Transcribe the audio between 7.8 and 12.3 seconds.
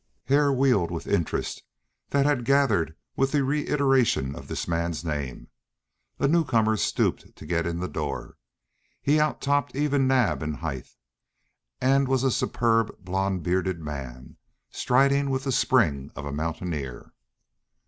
door. He out topped even Naab in height, and was